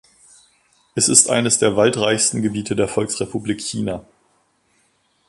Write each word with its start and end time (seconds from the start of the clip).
Es 0.95 1.09
ist 1.09 1.29
eines 1.29 1.59
der 1.59 1.75
waldreichsten 1.77 2.41
Gebiete 2.41 2.75
der 2.75 2.87
Volksrepublik 2.87 3.61
China. 3.61 4.03